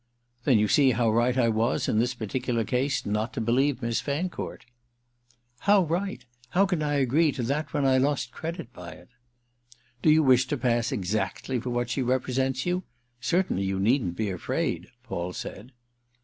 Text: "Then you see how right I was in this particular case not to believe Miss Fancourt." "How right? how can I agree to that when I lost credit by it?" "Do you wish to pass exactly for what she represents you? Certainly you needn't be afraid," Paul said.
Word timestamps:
"Then 0.45 0.57
you 0.57 0.67
see 0.67 0.93
how 0.93 1.11
right 1.11 1.37
I 1.37 1.47
was 1.47 1.87
in 1.87 1.99
this 1.99 2.15
particular 2.15 2.63
case 2.63 3.05
not 3.05 3.33
to 3.33 3.39
believe 3.39 3.83
Miss 3.83 4.01
Fancourt." 4.01 4.65
"How 5.59 5.83
right? 5.83 6.25
how 6.49 6.65
can 6.65 6.81
I 6.81 6.95
agree 6.95 7.31
to 7.33 7.43
that 7.43 7.71
when 7.71 7.85
I 7.85 7.99
lost 7.99 8.31
credit 8.31 8.73
by 8.73 8.93
it?" 8.93 9.09
"Do 10.01 10.09
you 10.09 10.23
wish 10.23 10.47
to 10.47 10.57
pass 10.57 10.91
exactly 10.91 11.59
for 11.59 11.69
what 11.69 11.91
she 11.91 12.01
represents 12.01 12.65
you? 12.65 12.81
Certainly 13.19 13.65
you 13.65 13.79
needn't 13.79 14.15
be 14.17 14.31
afraid," 14.31 14.87
Paul 15.03 15.33
said. 15.33 15.71